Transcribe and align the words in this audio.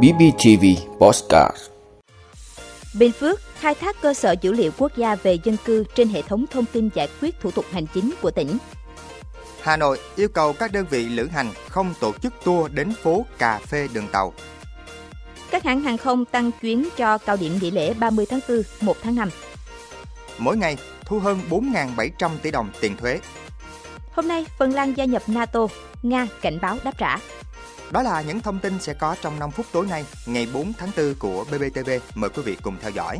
BBTV 0.00 0.64
Postcard 0.98 1.56
Bình 2.94 3.12
Phước 3.12 3.40
khai 3.58 3.74
thác 3.74 3.96
cơ 4.02 4.14
sở 4.14 4.34
dữ 4.40 4.52
liệu 4.52 4.70
quốc 4.78 4.96
gia 4.96 5.14
về 5.14 5.38
dân 5.44 5.56
cư 5.64 5.84
trên 5.94 6.08
hệ 6.08 6.22
thống 6.22 6.44
thông 6.50 6.64
tin 6.64 6.88
giải 6.94 7.08
quyết 7.20 7.40
thủ 7.40 7.50
tục 7.50 7.64
hành 7.72 7.86
chính 7.94 8.14
của 8.22 8.30
tỉnh. 8.30 8.58
Hà 9.62 9.76
Nội 9.76 9.98
yêu 10.16 10.28
cầu 10.28 10.52
các 10.52 10.72
đơn 10.72 10.86
vị 10.90 11.08
lữ 11.08 11.26
hành 11.26 11.50
không 11.68 11.94
tổ 12.00 12.12
chức 12.22 12.32
tour 12.44 12.72
đến 12.72 12.92
phố 13.02 13.26
cà 13.38 13.58
phê 13.58 13.88
đường 13.92 14.08
tàu. 14.12 14.32
Các 15.50 15.64
hãng 15.64 15.80
hàng 15.80 15.98
không 15.98 16.24
tăng 16.24 16.50
chuyến 16.60 16.88
cho 16.96 17.18
cao 17.18 17.36
điểm 17.36 17.58
nghỉ 17.60 17.70
lễ 17.70 17.94
30 17.94 18.26
tháng 18.30 18.40
4, 18.48 18.62
1 18.80 18.96
tháng 19.02 19.14
5. 19.14 19.30
Mỗi 20.38 20.56
ngày 20.56 20.76
thu 21.04 21.18
hơn 21.18 21.40
4.700 21.50 22.30
tỷ 22.42 22.50
đồng 22.50 22.70
tiền 22.80 22.96
thuế. 22.96 23.20
Hôm 24.12 24.28
nay, 24.28 24.46
Phần 24.58 24.72
Lan 24.72 24.94
gia 24.96 25.04
nhập 25.04 25.22
NATO, 25.26 25.66
Nga 26.02 26.26
cảnh 26.40 26.58
báo 26.62 26.78
đáp 26.84 26.98
trả. 26.98 27.18
Đó 27.92 28.02
là 28.02 28.22
những 28.22 28.40
thông 28.40 28.58
tin 28.58 28.72
sẽ 28.80 28.94
có 28.94 29.16
trong 29.22 29.38
5 29.38 29.50
phút 29.50 29.66
tối 29.72 29.86
nay, 29.90 30.04
ngày 30.26 30.48
4 30.54 30.72
tháng 30.78 30.90
4 30.96 31.14
của 31.18 31.44
BBTV. 31.44 31.90
Mời 32.14 32.30
quý 32.30 32.42
vị 32.42 32.56
cùng 32.62 32.76
theo 32.80 32.90
dõi. 32.90 33.18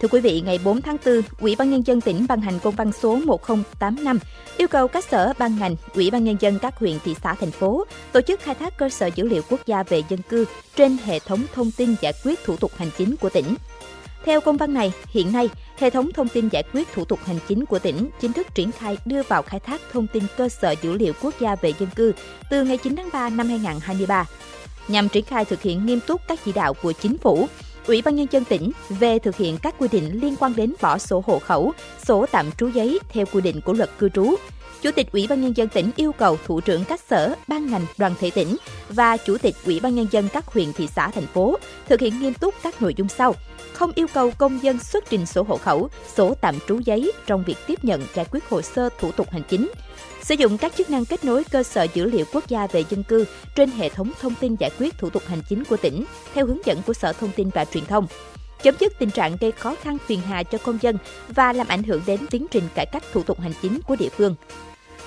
Thưa 0.00 0.08
quý 0.08 0.20
vị, 0.20 0.40
ngày 0.40 0.58
4 0.64 0.82
tháng 0.82 0.96
4, 1.06 1.22
Ủy 1.40 1.56
ban 1.56 1.70
Nhân 1.70 1.86
dân 1.86 2.00
tỉnh 2.00 2.26
ban 2.28 2.40
hành 2.40 2.58
công 2.58 2.74
văn 2.74 2.92
số 2.92 3.16
1085 3.16 4.18
yêu 4.56 4.68
cầu 4.68 4.88
các 4.88 5.04
sở 5.04 5.32
ban 5.38 5.58
ngành, 5.58 5.76
Ủy 5.94 6.10
ban 6.10 6.24
Nhân 6.24 6.36
dân 6.40 6.58
các 6.58 6.76
huyện, 6.78 6.98
thị 7.04 7.14
xã, 7.22 7.34
thành 7.34 7.50
phố 7.50 7.84
tổ 8.12 8.20
chức 8.20 8.40
khai 8.40 8.54
thác 8.54 8.76
cơ 8.76 8.88
sở 8.88 9.06
dữ 9.06 9.24
liệu 9.24 9.42
quốc 9.50 9.60
gia 9.66 9.82
về 9.82 10.02
dân 10.08 10.20
cư 10.28 10.44
trên 10.76 10.96
hệ 11.04 11.18
thống 11.18 11.42
thông 11.54 11.70
tin 11.70 11.94
giải 12.00 12.12
quyết 12.24 12.44
thủ 12.44 12.56
tục 12.56 12.70
hành 12.76 12.90
chính 12.98 13.16
của 13.16 13.28
tỉnh. 13.28 13.54
Theo 14.24 14.40
công 14.40 14.56
văn 14.56 14.74
này, 14.74 14.92
hiện 15.08 15.32
nay, 15.32 15.48
hệ 15.78 15.90
thống 15.90 16.12
thông 16.12 16.28
tin 16.28 16.48
giải 16.48 16.62
quyết 16.72 16.88
thủ 16.94 17.04
tục 17.04 17.18
hành 17.24 17.38
chính 17.48 17.64
của 17.64 17.78
tỉnh 17.78 18.08
chính 18.20 18.32
thức 18.32 18.46
triển 18.54 18.72
khai 18.72 18.98
đưa 19.04 19.22
vào 19.22 19.42
khai 19.42 19.60
thác 19.60 19.80
thông 19.92 20.06
tin 20.06 20.22
cơ 20.36 20.48
sở 20.48 20.74
dữ 20.82 20.92
liệu 20.92 21.12
quốc 21.22 21.34
gia 21.40 21.54
về 21.54 21.72
dân 21.78 21.88
cư 21.96 22.12
từ 22.50 22.64
ngày 22.64 22.76
9 22.76 22.96
tháng 22.96 23.08
3 23.12 23.30
năm 23.30 23.48
2023. 23.48 24.26
Nhằm 24.88 25.08
triển 25.08 25.24
khai 25.24 25.44
thực 25.44 25.62
hiện 25.62 25.86
nghiêm 25.86 26.00
túc 26.06 26.20
các 26.28 26.38
chỉ 26.44 26.52
đạo 26.52 26.74
của 26.74 26.92
chính 26.92 27.18
phủ, 27.18 27.48
Ủy 27.86 28.02
ban 28.02 28.16
Nhân 28.16 28.26
dân 28.30 28.44
tỉnh 28.44 28.70
về 28.88 29.18
thực 29.18 29.36
hiện 29.36 29.58
các 29.62 29.74
quy 29.78 29.88
định 29.92 30.20
liên 30.20 30.36
quan 30.36 30.56
đến 30.56 30.74
bỏ 30.80 30.98
sổ 30.98 31.22
hộ 31.26 31.38
khẩu, 31.38 31.72
sổ 32.04 32.26
tạm 32.32 32.46
trú 32.58 32.68
giấy 32.68 32.98
theo 33.08 33.26
quy 33.32 33.40
định 33.40 33.60
của 33.60 33.72
luật 33.72 33.90
cư 33.98 34.08
trú. 34.08 34.34
Chủ 34.84 34.90
tịch 34.90 35.12
Ủy 35.12 35.26
ban 35.26 35.40
Nhân 35.40 35.56
dân 35.56 35.68
tỉnh 35.68 35.90
yêu 35.96 36.12
cầu 36.12 36.38
thủ 36.46 36.60
trưởng 36.60 36.84
các 36.84 37.00
sở, 37.10 37.34
ban 37.48 37.66
ngành, 37.66 37.86
đoàn 37.98 38.14
thể 38.20 38.30
tỉnh 38.30 38.56
và 38.88 39.16
Chủ 39.16 39.38
tịch 39.38 39.54
Ủy 39.64 39.80
ban 39.80 39.94
Nhân 39.94 40.06
dân 40.10 40.28
các 40.32 40.46
huyện, 40.46 40.72
thị 40.72 40.86
xã, 40.86 41.08
thành 41.08 41.26
phố 41.26 41.58
thực 41.88 42.00
hiện 42.00 42.20
nghiêm 42.20 42.34
túc 42.34 42.54
các 42.62 42.82
nội 42.82 42.94
dung 42.96 43.08
sau. 43.08 43.34
Không 43.72 43.92
yêu 43.94 44.06
cầu 44.14 44.30
công 44.38 44.62
dân 44.62 44.78
xuất 44.78 45.04
trình 45.10 45.26
sổ 45.26 45.42
hộ 45.42 45.56
khẩu, 45.56 45.88
sổ 46.14 46.34
tạm 46.40 46.54
trú 46.68 46.78
giấy 46.78 47.12
trong 47.26 47.44
việc 47.44 47.56
tiếp 47.66 47.84
nhận 47.84 48.02
giải 48.14 48.26
quyết 48.30 48.48
hồ 48.48 48.62
sơ 48.62 48.88
thủ 48.98 49.12
tục 49.12 49.30
hành 49.30 49.42
chính 49.48 49.70
sử 50.22 50.34
dụng 50.34 50.58
các 50.58 50.76
chức 50.76 50.90
năng 50.90 51.04
kết 51.04 51.24
nối 51.24 51.44
cơ 51.44 51.62
sở 51.62 51.86
dữ 51.94 52.04
liệu 52.04 52.24
quốc 52.32 52.48
gia 52.48 52.66
về 52.66 52.84
dân 52.90 53.02
cư 53.02 53.24
trên 53.56 53.70
hệ 53.70 53.88
thống 53.88 54.12
thông 54.20 54.34
tin 54.34 54.54
giải 54.54 54.70
quyết 54.78 54.98
thủ 54.98 55.10
tục 55.10 55.22
hành 55.26 55.42
chính 55.48 55.64
của 55.64 55.76
tỉnh 55.76 56.04
theo 56.34 56.46
hướng 56.46 56.64
dẫn 56.64 56.82
của 56.86 56.92
Sở 56.92 57.12
Thông 57.12 57.30
tin 57.36 57.50
và 57.50 57.64
Truyền 57.64 57.84
thông 57.84 58.06
chấm 58.62 58.74
dứt 58.80 58.98
tình 58.98 59.10
trạng 59.10 59.36
gây 59.40 59.52
khó 59.52 59.74
khăn 59.82 59.98
phiền 60.06 60.20
hà 60.20 60.42
cho 60.42 60.58
công 60.58 60.78
dân 60.80 60.98
và 61.28 61.52
làm 61.52 61.68
ảnh 61.68 61.82
hưởng 61.82 62.02
đến 62.06 62.20
tiến 62.30 62.46
trình 62.50 62.64
cải 62.74 62.86
cách 62.86 63.02
thủ 63.12 63.22
tục 63.22 63.40
hành 63.40 63.52
chính 63.62 63.80
của 63.82 63.96
địa 63.96 64.08
phương. 64.08 64.34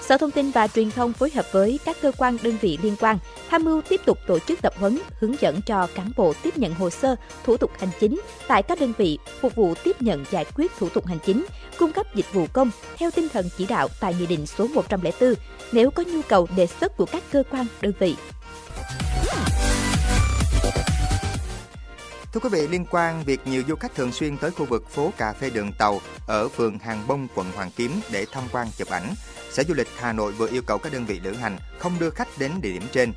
Sở 0.09 0.17
Thông 0.17 0.31
tin 0.31 0.51
và 0.51 0.67
Truyền 0.67 0.91
thông 0.91 1.13
phối 1.13 1.29
hợp 1.35 1.45
với 1.51 1.79
các 1.85 1.97
cơ 2.01 2.11
quan 2.17 2.37
đơn 2.43 2.57
vị 2.61 2.77
liên 2.81 2.95
quan 2.99 3.17
tham 3.49 3.63
mưu 3.63 3.81
tiếp 3.81 4.01
tục 4.05 4.17
tổ 4.27 4.39
chức 4.39 4.61
tập 4.61 4.73
huấn, 4.77 4.99
hướng 5.19 5.35
dẫn 5.39 5.61
cho 5.65 5.87
cán 5.95 6.11
bộ 6.15 6.33
tiếp 6.43 6.57
nhận 6.57 6.73
hồ 6.73 6.89
sơ, 6.89 7.15
thủ 7.43 7.57
tục 7.57 7.71
hành 7.79 7.89
chính 7.99 8.21
tại 8.47 8.63
các 8.63 8.79
đơn 8.79 8.93
vị 8.97 9.19
phục 9.41 9.55
vụ 9.55 9.73
tiếp 9.83 10.01
nhận 10.01 10.25
giải 10.31 10.45
quyết 10.55 10.71
thủ 10.77 10.89
tục 10.89 11.05
hành 11.05 11.19
chính, 11.25 11.45
cung 11.77 11.91
cấp 11.91 12.15
dịch 12.15 12.33
vụ 12.33 12.47
công 12.53 12.71
theo 12.97 13.11
tinh 13.11 13.29
thần 13.29 13.49
chỉ 13.57 13.65
đạo 13.65 13.87
tại 13.99 14.15
Nghị 14.19 14.25
định 14.25 14.45
số 14.45 14.67
104 14.67 15.33
nếu 15.71 15.91
có 15.91 16.03
nhu 16.03 16.21
cầu 16.27 16.47
đề 16.55 16.67
xuất 16.67 16.97
của 16.97 17.05
các 17.05 17.23
cơ 17.31 17.43
quan 17.51 17.65
đơn 17.81 17.93
vị. 17.99 18.15
Thưa 22.37 22.49
quý 22.49 22.59
vị, 22.59 22.67
liên 22.67 22.85
quan 22.91 23.23
việc 23.23 23.47
nhiều 23.47 23.63
du 23.67 23.75
khách 23.75 23.95
thường 23.95 24.11
xuyên 24.11 24.37
tới 24.37 24.51
khu 24.51 24.65
vực 24.65 24.89
phố 24.89 25.13
cà 25.17 25.33
phê 25.33 25.49
đường 25.49 25.71
tàu 25.73 26.01
ở 26.27 26.49
phường 26.49 26.79
Hàng 26.79 27.07
Bông, 27.07 27.27
quận 27.35 27.51
hoàng 27.51 27.71
Kiếm 27.75 27.99
để 28.11 28.25
tham 28.31 28.43
quan 28.51 28.67
chụp 28.77 28.87
ảnh, 28.87 29.13
Sở 29.51 29.63
Du 29.63 29.73
lịch 29.73 29.87
Hà 29.97 30.13
Nội 30.13 30.31
vừa 30.31 30.47
yêu 30.47 30.61
cầu 30.67 30.77
các 30.77 30.93
đơn 30.93 31.05
vị 31.05 31.19
lữ 31.19 31.31
hành 31.33 31.57
không 31.79 31.99
đưa 31.99 32.09
khách 32.09 32.27
đến 32.37 32.51
địa 32.61 32.71
điểm 32.71 32.83
trên. 32.91 33.13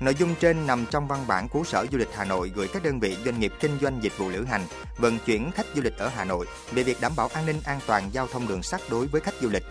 Nội 0.00 0.14
dung 0.18 0.34
trên 0.40 0.66
nằm 0.66 0.86
trong 0.90 1.08
văn 1.08 1.24
bản 1.26 1.48
của 1.48 1.64
Sở 1.64 1.86
Du 1.92 1.98
lịch 1.98 2.08
Hà 2.14 2.24
Nội 2.24 2.52
gửi 2.54 2.68
các 2.68 2.82
đơn 2.82 3.00
vị 3.00 3.16
doanh 3.24 3.40
nghiệp 3.40 3.52
kinh 3.60 3.78
doanh 3.82 4.02
dịch 4.02 4.18
vụ 4.18 4.28
lữ 4.28 4.44
hành, 4.44 4.66
vận 4.98 5.18
chuyển 5.18 5.50
khách 5.52 5.66
du 5.74 5.82
lịch 5.82 5.98
ở 5.98 6.08
Hà 6.08 6.24
Nội 6.24 6.46
về 6.72 6.82
việc 6.82 7.00
đảm 7.00 7.12
bảo 7.16 7.30
an 7.34 7.46
ninh 7.46 7.60
an 7.64 7.80
toàn 7.86 8.10
giao 8.12 8.26
thông 8.26 8.48
đường 8.48 8.62
sắt 8.62 8.80
đối 8.90 9.06
với 9.06 9.20
khách 9.20 9.34
du 9.40 9.48
lịch. 9.48 9.64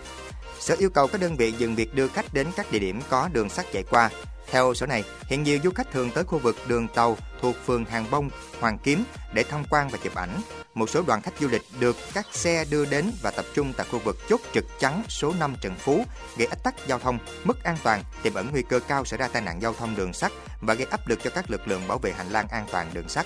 Sở 0.59 0.75
yêu 0.80 0.90
cầu 0.90 1.08
các 1.08 1.22
đơn 1.22 1.35
vị 1.35 1.52
dừng 1.52 1.75
việc 1.75 1.96
đưa 1.96 2.08
khách 2.08 2.34
đến 2.34 2.47
các 2.56 2.72
địa 2.72 2.80
điểm 2.80 3.02
có 3.09 3.30
đường 3.34 3.50
sắt 3.50 3.66
chạy 3.74 3.84
qua, 3.84 4.09
theo 4.52 4.74
sở 4.74 4.85
này, 4.85 5.03
hiện 5.28 5.44
nhiều 5.44 5.59
du 5.64 5.72
khách 5.72 5.91
thường 5.91 6.12
tới 6.12 6.24
khu 6.24 6.40
vực 6.40 6.56
đường 6.68 6.88
tàu 6.88 7.18
thuộc 7.44 7.56
phường 7.66 7.86
Hàng 7.86 8.06
Bông, 8.12 8.30
Hoàng 8.59 8.78
Kiếm 8.84 9.04
để 9.34 9.44
tham 9.44 9.64
quan 9.70 9.90
và 9.90 9.98
chụp 10.04 10.16
ảnh. 10.16 10.42
Một 10.74 10.90
số 10.90 11.04
đoàn 11.08 11.22
khách 11.22 11.34
du 11.40 11.48
lịch 11.48 11.62
được 11.80 11.96
các 12.14 12.28
xe 12.31 12.66
đưa 12.70 12.86
đến 12.86 13.12
và 13.22 13.31
tập 13.31 13.46
trung 13.54 13.74
tại 13.78 13.88
khu 13.92 14.00
vực 14.00 14.18
chốt 14.30 14.42
trực 14.54 14.66
trắng 14.80 15.04
số 15.09 15.34
5 15.40 15.56
Trần 15.62 15.76
Phú, 15.76 16.06
gây 16.38 16.48
ách 16.48 16.64
tắc 16.64 16.88
giao 16.88 17.00
thông, 17.00 17.20
mất 17.44 17.64
an 17.64 17.78
toàn, 17.84 18.03
tiềm 18.24 18.34
ẩn 18.34 18.50
nguy 18.52 18.64
cơ 18.70 18.80
cao 18.80 19.06
xảy 19.06 19.18
ra 19.18 19.28
tai 19.28 19.42
nạn 19.42 19.62
giao 19.62 19.74
thông 19.74 19.96
đường 19.96 20.14
sắt 20.14 20.32
và 20.62 20.74
gây 20.74 20.88
áp 20.92 21.08
lực 21.08 21.20
cho 21.24 21.30
các 21.30 21.52
lực 21.52 21.68
lượng 21.68 21.88
bảo 21.88 21.98
vệ 21.98 22.12
hành 22.12 22.30
lang 22.30 22.48
an 22.48 22.66
toàn 22.72 22.90
đường 22.94 23.09
sắt. 23.09 23.26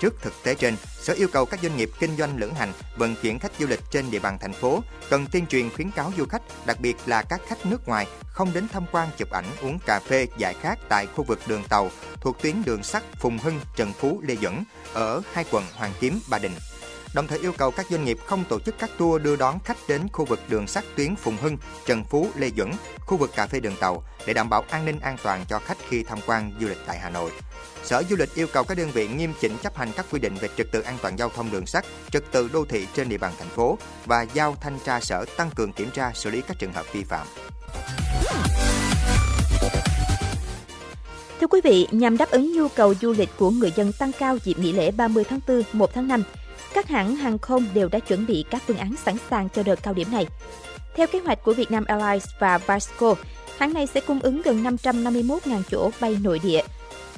Trước 0.00 0.14
thực 0.22 0.32
tế 0.42 0.54
trên, 0.54 0.76
Sở 1.00 1.12
yêu 1.12 1.28
cầu 1.32 1.46
các 1.46 1.60
doanh 1.62 1.76
nghiệp 1.76 1.90
kinh 1.98 2.16
doanh 2.16 2.36
lữ 2.36 2.50
hành, 2.50 2.72
vận 2.96 3.14
chuyển 3.22 3.38
khách 3.38 3.52
du 3.58 3.66
lịch 3.66 3.80
trên 3.90 4.10
địa 4.10 4.18
bàn 4.18 4.38
thành 4.38 4.52
phố 4.52 4.82
cần 5.10 5.26
tuyên 5.32 5.46
truyền 5.46 5.70
khuyến 5.70 5.90
cáo 5.90 6.12
du 6.18 6.26
khách, 6.26 6.42
đặc 6.66 6.80
biệt 6.80 6.96
là 7.06 7.22
các 7.22 7.40
khách 7.48 7.66
nước 7.66 7.88
ngoài 7.88 8.06
không 8.26 8.52
đến 8.52 8.68
tham 8.72 8.84
quan 8.92 9.08
chụp 9.16 9.30
ảnh 9.30 9.44
uống 9.62 9.78
cà 9.86 10.00
phê 10.00 10.26
giải 10.38 10.54
khát 10.60 10.78
tại 10.88 11.06
khu 11.06 11.24
vực 11.24 11.40
đường 11.46 11.64
tàu 11.68 11.90
thuộc 12.20 12.42
tuyến 12.42 12.62
đường 12.64 12.82
sắt 12.82 13.02
Phùng 13.12 13.38
Hưng, 13.38 13.49
Trần 13.76 13.92
Phú, 13.92 14.20
Lê 14.24 14.36
Duẩn 14.36 14.64
ở 14.92 15.22
hai 15.32 15.44
quận 15.50 15.64
Hoàng 15.76 15.92
Kiếm, 16.00 16.20
Ba 16.28 16.38
Đình 16.38 16.52
đồng 17.14 17.26
thời 17.26 17.38
yêu 17.38 17.52
cầu 17.52 17.70
các 17.70 17.86
doanh 17.90 18.04
nghiệp 18.04 18.18
không 18.26 18.44
tổ 18.44 18.60
chức 18.60 18.78
các 18.78 18.90
tour 18.98 19.22
đưa 19.22 19.36
đón 19.36 19.58
khách 19.64 19.76
đến 19.88 20.08
khu 20.12 20.24
vực 20.24 20.40
đường 20.48 20.66
sắt 20.66 20.84
tuyến 20.96 21.16
Phùng 21.16 21.36
Hưng, 21.36 21.56
Trần 21.86 22.04
Phú, 22.04 22.28
Lê 22.36 22.50
Duẩn, 22.56 22.70
khu 22.98 23.16
vực 23.16 23.30
cà 23.36 23.46
phê 23.46 23.60
đường 23.60 23.76
tàu 23.80 24.04
để 24.26 24.32
đảm 24.32 24.50
bảo 24.50 24.64
an 24.70 24.84
ninh 24.84 25.00
an 25.00 25.16
toàn 25.22 25.44
cho 25.48 25.58
khách 25.58 25.78
khi 25.88 26.02
tham 26.02 26.18
quan 26.26 26.52
du 26.60 26.68
lịch 26.68 26.78
tại 26.86 26.98
Hà 26.98 27.10
Nội. 27.10 27.30
Sở 27.84 28.02
Du 28.10 28.16
lịch 28.16 28.34
yêu 28.34 28.46
cầu 28.52 28.64
các 28.64 28.78
đơn 28.78 28.90
vị 28.90 29.08
nghiêm 29.08 29.32
chỉnh 29.40 29.56
chấp 29.62 29.76
hành 29.76 29.92
các 29.96 30.06
quy 30.10 30.18
định 30.18 30.34
về 30.34 30.48
trật 30.56 30.72
tự 30.72 30.80
an 30.80 30.98
toàn 31.02 31.18
giao 31.18 31.28
thông 31.28 31.50
đường 31.50 31.66
sắt, 31.66 31.84
trật 32.10 32.24
tự 32.32 32.50
đô 32.52 32.64
thị 32.64 32.86
trên 32.94 33.08
địa 33.08 33.18
bàn 33.18 33.32
thành 33.38 33.48
phố 33.48 33.78
và 34.06 34.22
giao 34.22 34.56
thanh 34.60 34.78
tra 34.84 35.00
sở 35.00 35.24
tăng 35.36 35.50
cường 35.50 35.72
kiểm 35.72 35.90
tra 35.90 36.12
xử 36.14 36.30
lý 36.30 36.42
các 36.48 36.58
trường 36.58 36.72
hợp 36.72 36.86
vi 36.92 37.04
phạm. 37.04 37.26
Thưa 41.40 41.46
quý 41.46 41.60
vị, 41.64 41.86
nhằm 41.90 42.16
đáp 42.16 42.30
ứng 42.30 42.52
nhu 42.52 42.68
cầu 42.68 42.94
du 43.00 43.12
lịch 43.12 43.28
của 43.38 43.50
người 43.50 43.72
dân 43.76 43.92
tăng 43.92 44.12
cao 44.18 44.38
dịp 44.44 44.58
nghỉ 44.58 44.72
lễ 44.72 44.90
30 44.90 45.24
tháng 45.24 45.40
4, 45.48 45.62
1 45.72 45.94
tháng 45.94 46.08
5, 46.08 46.22
các 46.74 46.88
hãng 46.88 47.16
hàng 47.16 47.38
không 47.38 47.66
đều 47.74 47.88
đã 47.88 47.98
chuẩn 47.98 48.26
bị 48.26 48.44
các 48.50 48.62
phương 48.66 48.76
án 48.76 48.94
sẵn 49.04 49.16
sàng 49.30 49.48
cho 49.48 49.62
đợt 49.62 49.82
cao 49.82 49.94
điểm 49.94 50.12
này. 50.12 50.26
Theo 50.96 51.06
kế 51.06 51.18
hoạch 51.18 51.42
của 51.42 51.52
Vietnam 51.52 51.84
Airlines 51.84 52.26
và 52.38 52.58
Vasco, 52.58 53.14
hãng 53.58 53.72
này 53.72 53.86
sẽ 53.86 54.00
cung 54.00 54.20
ứng 54.20 54.42
gần 54.42 54.64
551.000 54.64 55.62
chỗ 55.70 55.90
bay 56.00 56.18
nội 56.22 56.40
địa. 56.42 56.62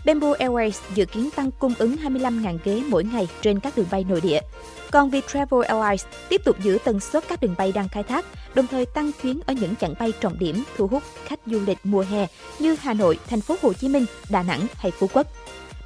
Bamboo 0.04 0.32
Airways 0.32 0.80
dự 0.94 1.04
kiến 1.04 1.30
tăng 1.36 1.50
cung 1.50 1.74
ứng 1.78 1.96
25.000 1.96 2.58
ghế 2.64 2.82
mỗi 2.88 3.04
ngày 3.04 3.28
trên 3.42 3.60
các 3.60 3.76
đường 3.76 3.86
bay 3.90 4.04
nội 4.08 4.20
địa. 4.20 4.40
Còn 4.90 5.10
Vietravel 5.10 5.62
Airlines 5.62 6.04
tiếp 6.28 6.40
tục 6.44 6.56
giữ 6.62 6.78
tần 6.84 7.00
suất 7.00 7.28
các 7.28 7.40
đường 7.40 7.54
bay 7.58 7.72
đang 7.72 7.88
khai 7.88 8.02
thác, 8.02 8.24
đồng 8.54 8.66
thời 8.66 8.86
tăng 8.86 9.10
chuyến 9.22 9.40
ở 9.46 9.52
những 9.52 9.76
chặng 9.76 9.94
bay 9.98 10.12
trọng 10.20 10.38
điểm 10.38 10.64
thu 10.76 10.86
hút 10.86 11.02
khách 11.24 11.40
du 11.46 11.60
lịch 11.66 11.78
mùa 11.84 12.04
hè 12.10 12.26
như 12.58 12.76
Hà 12.80 12.94
Nội, 12.94 13.18
Thành 13.28 13.40
phố 13.40 13.56
Hồ 13.62 13.72
Chí 13.72 13.88
Minh, 13.88 14.06
Đà 14.30 14.42
Nẵng 14.42 14.66
hay 14.76 14.90
Phú 14.90 15.06
Quốc. 15.12 15.26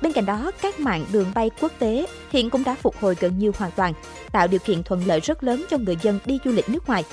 Bên 0.03 0.13
cạnh 0.13 0.27
đó, 0.27 0.51
các 0.63 0.81
mạng 0.81 1.07
đường 1.13 1.33
bay 1.35 1.51
quốc 1.61 1.73
tế 1.79 2.07
hiện 2.31 2.51
cũng 2.51 2.65
đã 2.65 2.75
phục 2.75 2.97
hồi 3.01 3.17
gần 3.21 3.39
như 3.39 3.53
hoàn 3.59 3.71
toàn, 3.71 3.93
tạo 4.33 4.47
điều 4.47 4.61
kiện 4.61 4.83
thuận 4.83 5.07
lợi 5.07 5.21
rất 5.21 5.45
lớn 5.45 5.65
cho 5.71 5.79
người 5.79 5.97
dân 6.03 6.19
đi 6.27 6.39
du 6.45 6.51
lịch 6.53 6.69
nước 6.69 6.89
ngoài. 6.89 7.05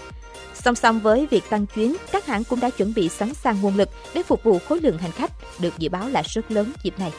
Song 0.54 0.76
song 0.76 1.00
với 1.00 1.28
việc 1.32 1.50
tăng 1.50 1.66
chuyến, 1.66 1.96
các 2.12 2.26
hãng 2.26 2.44
cũng 2.44 2.60
đã 2.60 2.70
chuẩn 2.70 2.94
bị 2.94 3.10
sẵn 3.10 3.34
sàng 3.34 3.62
nguồn 3.62 3.78
lực 3.78 3.90
để 4.14 4.24
phục 4.24 4.44
vụ 4.44 4.60
khối 4.60 4.80
lượng 4.82 4.98
hành 4.98 5.12
khách 5.12 5.32
được 5.60 5.78
dự 5.78 5.90
báo 5.90 6.10
là 6.10 6.22
rất 6.22 6.52
lớn 6.52 6.72
dịp 6.84 7.00
này. 7.00 7.12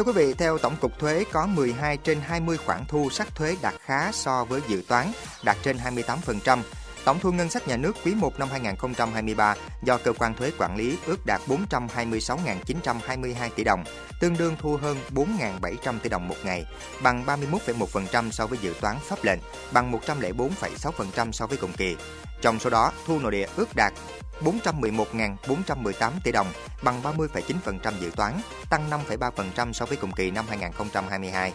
Thưa 0.00 0.04
quý 0.04 0.12
vị, 0.12 0.34
theo 0.34 0.58
Tổng 0.58 0.76
cục 0.80 0.98
Thuế 0.98 1.24
có 1.32 1.46
12 1.46 1.96
trên 1.96 2.20
20 2.20 2.56
khoản 2.56 2.84
thu 2.88 3.10
sắc 3.10 3.34
thuế 3.34 3.56
đạt 3.62 3.74
khá 3.80 4.12
so 4.12 4.44
với 4.44 4.60
dự 4.68 4.82
toán, 4.88 5.12
đạt 5.44 5.56
trên 5.62 5.76
28%. 5.76 6.62
Tổng 7.04 7.18
thu 7.20 7.32
ngân 7.32 7.50
sách 7.50 7.68
nhà 7.68 7.76
nước 7.76 7.96
quý 8.04 8.14
1 8.14 8.38
năm 8.38 8.48
2023 8.50 9.54
do 9.82 9.98
cơ 10.04 10.12
quan 10.12 10.34
thuế 10.34 10.50
quản 10.58 10.76
lý 10.76 10.98
ước 11.06 11.26
đạt 11.26 11.40
426.922 11.46 13.34
tỷ 13.56 13.64
đồng, 13.64 13.84
tương 14.20 14.36
đương 14.36 14.56
thu 14.60 14.76
hơn 14.76 14.96
4.700 15.14 15.98
tỷ 15.98 16.08
đồng 16.08 16.28
một 16.28 16.36
ngày, 16.44 16.66
bằng 17.02 17.24
31,1% 17.26 18.30
so 18.30 18.46
với 18.46 18.58
dự 18.62 18.74
toán 18.80 18.96
pháp 19.02 19.18
lệnh, 19.22 19.38
bằng 19.72 19.92
104,6% 19.92 21.32
so 21.32 21.46
với 21.46 21.58
cùng 21.58 21.72
kỳ. 21.72 21.96
Trong 22.42 22.58
số 22.58 22.70
đó, 22.70 22.92
thu 23.06 23.18
nội 23.18 23.32
địa 23.32 23.46
ước 23.56 23.68
đạt 23.76 23.92
411.418 24.40 26.10
tỷ 26.24 26.32
đồng, 26.32 26.52
bằng 26.82 27.02
30,9% 27.02 27.92
dự 28.00 28.10
toán, 28.16 28.40
tăng 28.70 28.90
5,3% 28.90 29.72
so 29.72 29.86
với 29.86 29.96
cùng 29.96 30.12
kỳ 30.12 30.30
năm 30.30 30.44
2022. 30.48 31.52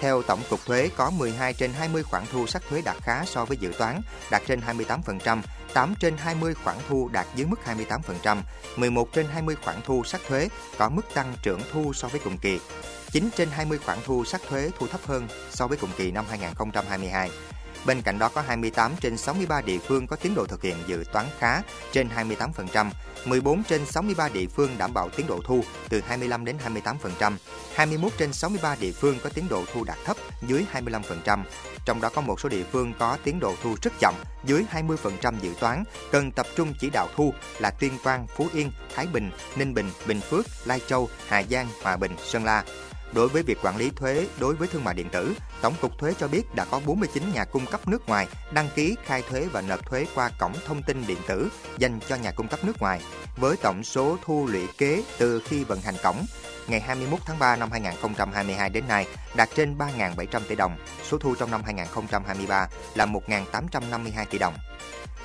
Theo 0.00 0.22
Tổng 0.22 0.40
cục 0.50 0.60
Thuế, 0.66 0.90
có 0.96 1.10
12 1.10 1.52
trên 1.52 1.72
20 1.72 2.02
khoản 2.02 2.24
thu 2.32 2.46
sắc 2.46 2.62
thuế 2.68 2.82
đạt 2.82 2.96
khá 3.02 3.24
so 3.26 3.44
với 3.44 3.56
dự 3.56 3.72
toán, 3.78 4.00
đạt 4.30 4.42
trên 4.46 4.60
28%, 4.60 5.40
8 5.74 5.94
trên 6.00 6.16
20 6.16 6.54
khoản 6.54 6.76
thu 6.88 7.08
đạt 7.12 7.26
dưới 7.34 7.46
mức 7.46 7.60
28%, 8.22 8.40
11 8.76 9.12
trên 9.12 9.26
20 9.26 9.56
khoản 9.64 9.76
thu 9.84 10.04
sắc 10.04 10.20
thuế 10.28 10.48
có 10.78 10.88
mức 10.88 11.02
tăng 11.14 11.34
trưởng 11.42 11.60
thu 11.72 11.92
so 11.92 12.08
với 12.08 12.20
cùng 12.24 12.38
kỳ. 12.38 12.60
9 13.10 13.28
trên 13.36 13.48
20 13.50 13.78
khoản 13.78 13.98
thu 14.04 14.24
sắc 14.24 14.40
thuế 14.48 14.70
thu 14.78 14.86
thấp 14.86 15.00
hơn 15.06 15.28
so 15.50 15.66
với 15.66 15.78
cùng 15.78 15.90
kỳ 15.96 16.10
năm 16.10 16.24
2022. 16.28 17.30
Bên 17.84 18.02
cạnh 18.02 18.18
đó 18.18 18.28
có 18.28 18.40
28 18.40 18.92
trên 19.00 19.16
63 19.16 19.60
địa 19.60 19.78
phương 19.78 20.06
có 20.06 20.16
tiến 20.16 20.34
độ 20.34 20.46
thực 20.46 20.62
hiện 20.62 20.76
dự 20.86 21.04
toán 21.12 21.26
khá 21.38 21.62
trên 21.92 22.08
28%, 22.08 22.90
14 23.24 23.62
trên 23.64 23.86
63 23.86 24.28
địa 24.28 24.46
phương 24.46 24.70
đảm 24.78 24.94
bảo 24.94 25.08
tiến 25.16 25.26
độ 25.26 25.40
thu 25.44 25.64
từ 25.88 26.00
25 26.00 26.44
đến 26.44 26.56
28%, 27.20 27.32
21 27.74 28.12
trên 28.18 28.32
63 28.32 28.76
địa 28.80 28.92
phương 28.92 29.18
có 29.24 29.30
tiến 29.34 29.48
độ 29.48 29.64
thu 29.72 29.84
đạt 29.84 29.98
thấp 30.04 30.16
dưới 30.46 30.64
25%. 30.72 31.42
Trong 31.84 32.00
đó 32.00 32.10
có 32.14 32.20
một 32.20 32.40
số 32.40 32.48
địa 32.48 32.64
phương 32.72 32.92
có 32.98 33.18
tiến 33.24 33.40
độ 33.40 33.54
thu 33.62 33.76
rất 33.82 33.92
chậm 34.00 34.14
dưới 34.44 34.64
20% 34.72 35.34
dự 35.42 35.54
toán, 35.60 35.84
cần 36.12 36.30
tập 36.30 36.46
trung 36.56 36.74
chỉ 36.78 36.90
đạo 36.90 37.08
thu 37.16 37.34
là 37.58 37.70
Tuyên 37.70 37.92
Quang, 38.02 38.26
Phú 38.36 38.48
Yên, 38.54 38.70
Thái 38.94 39.06
Bình, 39.06 39.30
Ninh 39.56 39.74
Bình, 39.74 39.90
Bình 40.06 40.20
Phước, 40.20 40.46
Lai 40.64 40.80
Châu, 40.86 41.08
Hà 41.28 41.42
Giang, 41.42 41.68
Hòa 41.82 41.96
Bình, 41.96 42.12
Sơn 42.24 42.44
La. 42.44 42.64
Đối 43.16 43.28
với 43.28 43.42
việc 43.42 43.58
quản 43.62 43.76
lý 43.76 43.90
thuế 43.90 44.26
đối 44.40 44.54
với 44.54 44.68
thương 44.68 44.84
mại 44.84 44.94
điện 44.94 45.08
tử, 45.12 45.34
Tổng 45.60 45.74
cục 45.80 45.98
Thuế 45.98 46.14
cho 46.18 46.28
biết 46.28 46.54
đã 46.54 46.64
có 46.70 46.80
49 46.86 47.22
nhà 47.34 47.44
cung 47.44 47.66
cấp 47.66 47.88
nước 47.88 48.08
ngoài 48.08 48.28
đăng 48.52 48.68
ký 48.74 48.96
khai 49.04 49.22
thuế 49.30 49.46
và 49.52 49.60
nộp 49.60 49.86
thuế 49.86 50.06
qua 50.14 50.30
cổng 50.38 50.52
thông 50.66 50.82
tin 50.82 51.06
điện 51.06 51.18
tử 51.26 51.48
dành 51.78 52.00
cho 52.08 52.16
nhà 52.16 52.30
cung 52.30 52.48
cấp 52.48 52.64
nước 52.64 52.80
ngoài, 52.80 53.00
với 53.36 53.56
tổng 53.56 53.84
số 53.84 54.16
thu 54.24 54.46
lũy 54.46 54.66
kế 54.78 55.02
từ 55.18 55.42
khi 55.44 55.64
vận 55.64 55.80
hành 55.80 55.94
cổng 56.02 56.26
ngày 56.68 56.80
21 56.80 57.20
tháng 57.26 57.38
3 57.38 57.56
năm 57.56 57.70
2022 57.70 58.70
đến 58.70 58.84
nay 58.88 59.06
đạt 59.36 59.48
trên 59.54 59.78
3.700 59.78 60.40
tỷ 60.48 60.54
đồng, 60.54 60.76
số 61.10 61.18
thu 61.18 61.34
trong 61.34 61.50
năm 61.50 61.62
2023 61.64 62.68
là 62.94 63.06
1.852 63.06 64.24
tỷ 64.30 64.38
đồng. 64.38 64.54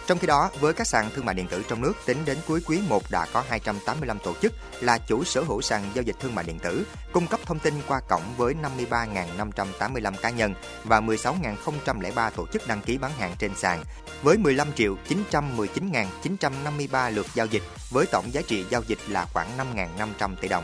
Trong 0.07 0.19
khi 0.19 0.27
đó, 0.27 0.49
với 0.59 0.73
các 0.73 0.87
sàn 0.87 1.09
thương 1.15 1.25
mại 1.25 1.35
điện 1.35 1.47
tử 1.47 1.63
trong 1.69 1.81
nước 1.81 1.93
tính 2.05 2.17
đến 2.25 2.37
cuối 2.47 2.61
quý 2.65 2.79
1 2.89 3.03
đã 3.11 3.25
có 3.33 3.43
285 3.49 4.19
tổ 4.19 4.33
chức 4.41 4.53
là 4.81 4.97
chủ 4.97 5.23
sở 5.23 5.41
hữu 5.41 5.61
sàn 5.61 5.83
giao 5.93 6.03
dịch 6.03 6.15
thương 6.19 6.35
mại 6.35 6.45
điện 6.45 6.59
tử, 6.59 6.85
cung 7.11 7.27
cấp 7.27 7.39
thông 7.45 7.59
tin 7.59 7.73
qua 7.87 8.01
cổng 8.09 8.23
với 8.37 8.53
53.585 8.89 10.13
cá 10.21 10.29
nhân 10.29 10.53
và 10.83 11.01
16.003 11.01 12.31
tổ 12.31 12.47
chức 12.47 12.67
đăng 12.67 12.81
ký 12.81 12.97
bán 12.97 13.11
hàng 13.19 13.35
trên 13.39 13.55
sàn, 13.55 13.83
với 14.23 14.37
15 14.37 14.67
triệu 14.75 14.95
919.953 15.09 17.11
lượt 17.11 17.25
giao 17.33 17.45
dịch, 17.45 17.63
với 17.91 18.05
tổng 18.11 18.33
giá 18.33 18.41
trị 18.47 18.65
giao 18.69 18.81
dịch 18.87 18.99
là 19.07 19.25
khoảng 19.33 19.75
5.500 20.19 20.35
tỷ 20.35 20.47
đồng. 20.47 20.63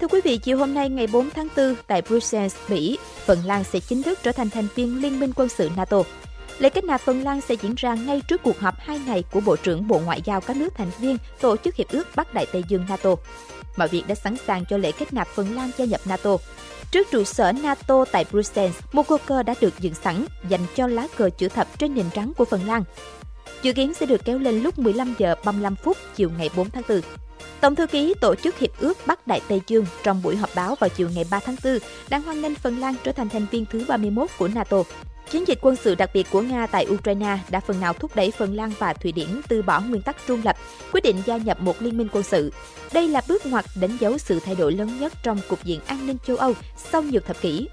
Thưa 0.00 0.08
quý 0.08 0.20
vị, 0.24 0.38
chiều 0.38 0.58
hôm 0.58 0.74
nay 0.74 0.88
ngày 0.88 1.06
4 1.06 1.30
tháng 1.30 1.48
4 1.56 1.74
tại 1.86 2.02
Brussels, 2.02 2.56
Bỉ, 2.68 2.98
Phần 3.24 3.38
Lan 3.44 3.64
sẽ 3.64 3.80
chính 3.80 4.02
thức 4.02 4.18
trở 4.22 4.32
thành 4.32 4.50
thành 4.50 4.66
viên 4.74 5.02
Liên 5.02 5.20
minh 5.20 5.32
quân 5.36 5.48
sự 5.48 5.70
NATO. 5.76 6.02
Lễ 6.58 6.68
kết 6.68 6.84
nạp 6.84 7.00
Phần 7.00 7.22
Lan 7.22 7.40
sẽ 7.40 7.54
diễn 7.62 7.74
ra 7.76 7.94
ngay 7.94 8.22
trước 8.28 8.42
cuộc 8.42 8.58
họp 8.58 8.74
hai 8.78 9.00
ngày 9.06 9.24
của 9.32 9.40
Bộ 9.40 9.56
trưởng 9.56 9.88
Bộ 9.88 9.98
Ngoại 9.98 10.22
giao 10.24 10.40
các 10.40 10.56
nước 10.56 10.68
thành 10.74 10.90
viên 11.00 11.16
tổ 11.40 11.56
chức 11.56 11.76
Hiệp 11.76 11.88
ước 11.88 12.06
Bắc 12.16 12.34
Đại 12.34 12.46
Tây 12.52 12.64
Dương 12.68 12.84
NATO. 12.88 13.10
Mọi 13.76 13.88
việc 13.88 14.02
đã 14.08 14.14
sẵn 14.14 14.36
sàng 14.46 14.64
cho 14.64 14.76
lễ 14.76 14.92
kết 14.92 15.12
nạp 15.12 15.28
Phần 15.28 15.54
Lan 15.54 15.70
gia 15.76 15.84
nhập 15.84 16.00
NATO. 16.04 16.36
Trước 16.90 17.06
trụ 17.10 17.24
sở 17.24 17.52
NATO 17.52 18.04
tại 18.12 18.24
Brussels, 18.30 18.76
một 18.92 19.06
cột 19.06 19.20
cờ 19.26 19.42
đã 19.42 19.54
được 19.60 19.78
dựng 19.80 19.94
sẵn 19.94 20.24
dành 20.48 20.66
cho 20.74 20.86
lá 20.86 21.06
cờ 21.16 21.30
chữ 21.30 21.48
thập 21.48 21.78
trên 21.78 21.94
nền 21.94 22.06
trắng 22.14 22.32
của 22.36 22.44
Phần 22.44 22.66
Lan. 22.66 22.84
Dự 23.62 23.72
kiến 23.72 23.94
sẽ 23.94 24.06
được 24.06 24.24
kéo 24.24 24.38
lên 24.38 24.60
lúc 24.60 24.78
15 24.78 25.14
giờ 25.18 25.34
35 25.44 25.76
phút 25.76 25.96
chiều 26.16 26.30
ngày 26.38 26.50
4 26.56 26.70
tháng 26.70 26.82
4. 26.88 27.00
Tổng 27.60 27.74
thư 27.74 27.86
ký 27.86 28.14
Tổ 28.20 28.34
chức 28.34 28.58
Hiệp 28.58 28.70
ước 28.78 28.98
Bắc 29.06 29.26
Đại 29.26 29.40
Tây 29.48 29.60
Dương 29.66 29.86
trong 30.02 30.22
buổi 30.22 30.36
họp 30.36 30.50
báo 30.54 30.74
vào 30.74 30.90
chiều 30.90 31.08
ngày 31.14 31.24
3 31.30 31.40
tháng 31.40 31.56
4 31.64 31.78
đang 32.08 32.22
hoan 32.22 32.42
nghênh 32.42 32.54
Phần 32.54 32.78
Lan 32.78 32.94
trở 33.04 33.12
thành 33.12 33.28
thành 33.28 33.46
viên 33.50 33.66
thứ 33.66 33.84
31 33.88 34.30
của 34.38 34.48
NATO. 34.48 34.82
Chiến 35.30 35.48
dịch 35.48 35.58
quân 35.62 35.76
sự 35.76 35.94
đặc 35.94 36.10
biệt 36.14 36.26
của 36.30 36.40
Nga 36.42 36.66
tại 36.66 36.86
Ukraine 36.90 37.38
đã 37.50 37.60
phần 37.60 37.80
nào 37.80 37.92
thúc 37.92 38.16
đẩy 38.16 38.30
Phần 38.30 38.56
Lan 38.56 38.72
và 38.78 38.92
Thụy 38.92 39.12
Điển 39.12 39.40
từ 39.48 39.62
bỏ 39.62 39.80
nguyên 39.80 40.02
tắc 40.02 40.16
trung 40.26 40.40
lập, 40.44 40.56
quyết 40.92 41.04
định 41.04 41.22
gia 41.26 41.36
nhập 41.36 41.60
một 41.60 41.82
liên 41.82 41.98
minh 41.98 42.08
quân 42.12 42.24
sự. 42.24 42.52
Đây 42.92 43.08
là 43.08 43.22
bước 43.28 43.46
ngoặt 43.46 43.64
đánh 43.80 43.96
dấu 44.00 44.18
sự 44.18 44.40
thay 44.40 44.54
đổi 44.54 44.72
lớn 44.72 45.00
nhất 45.00 45.12
trong 45.22 45.38
cục 45.48 45.64
diện 45.64 45.80
an 45.86 46.06
ninh 46.06 46.16
châu 46.26 46.36
Âu 46.36 46.54
sau 46.76 47.02
nhiều 47.02 47.20
thập 47.26 47.40
kỷ. 47.40 47.68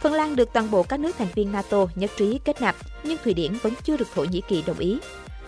Phần 0.00 0.12
Lan 0.12 0.36
được 0.36 0.48
toàn 0.52 0.70
bộ 0.70 0.82
các 0.82 1.00
nước 1.00 1.16
thành 1.18 1.28
viên 1.34 1.52
NATO 1.52 1.86
nhất 1.94 2.10
trí 2.16 2.40
kết 2.44 2.60
nạp, 2.60 2.76
nhưng 3.04 3.18
Thụy 3.24 3.34
Điển 3.34 3.52
vẫn 3.62 3.72
chưa 3.84 3.96
được 3.96 4.08
Thổ 4.14 4.24
Nhĩ 4.24 4.40
Kỳ 4.48 4.62
đồng 4.66 4.78
ý. 4.78 4.98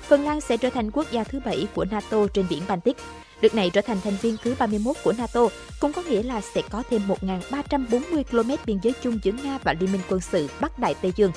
Phần 0.02 0.24
Lan 0.24 0.40
sẽ 0.40 0.56
trở 0.56 0.70
thành 0.70 0.90
quốc 0.90 1.06
gia 1.10 1.24
thứ 1.24 1.40
bảy 1.44 1.68
của 1.74 1.84
NATO 1.90 2.26
trên 2.34 2.46
biển 2.50 2.62
Baltic. 2.68 2.96
Nước 3.42 3.54
này 3.54 3.70
trở 3.70 3.80
thành 3.80 4.00
thành 4.04 4.16
viên 4.22 4.36
thứ 4.44 4.54
31 4.58 4.96
của 5.04 5.12
NATO, 5.18 5.48
cũng 5.80 5.92
có 5.92 6.02
nghĩa 6.02 6.22
là 6.22 6.40
sẽ 6.40 6.62
có 6.70 6.82
thêm 6.90 7.02
1.340 7.08 8.22
km 8.22 8.50
biên 8.66 8.78
giới 8.82 8.92
chung 9.02 9.18
giữa 9.22 9.32
Nga 9.32 9.58
và 9.62 9.74
Liên 9.80 9.92
minh 9.92 10.00
quân 10.08 10.20
sự 10.20 10.48
Bắc 10.60 10.78
Đại 10.78 10.94
Tây 10.94 11.12
Dương. 11.16 11.32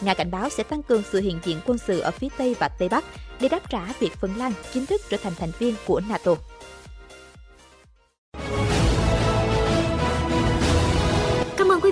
Nga 0.00 0.14
cảnh 0.14 0.30
báo 0.30 0.48
sẽ 0.48 0.62
tăng 0.62 0.82
cường 0.82 1.02
sự 1.12 1.20
hiện 1.20 1.38
diện 1.44 1.60
quân 1.66 1.78
sự 1.78 2.00
ở 2.00 2.10
phía 2.10 2.28
Tây 2.38 2.56
và 2.58 2.68
Tây 2.68 2.88
Bắc 2.88 3.04
để 3.40 3.48
đáp 3.48 3.70
trả 3.70 3.92
việc 3.98 4.12
Phần 4.20 4.36
Lan 4.36 4.52
chính 4.72 4.86
thức 4.86 5.00
trở 5.08 5.16
thành 5.16 5.32
thành 5.38 5.52
viên 5.58 5.74
của 5.86 6.00
NATO. 6.08 6.34